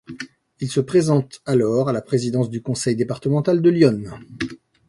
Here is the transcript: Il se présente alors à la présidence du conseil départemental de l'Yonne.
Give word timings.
Il 0.59 0.71
se 0.71 0.79
présente 0.79 1.43
alors 1.45 1.87
à 1.87 1.93
la 1.93 2.01
présidence 2.01 2.49
du 2.49 2.63
conseil 2.63 2.95
départemental 2.95 3.61
de 3.61 3.69
l'Yonne. 3.69 4.11